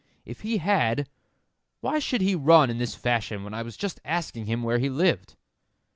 [0.25, 1.07] "If he had,
[1.81, 4.89] why should he run in this fashion when I was just asking him where he
[4.89, 5.35] lived?"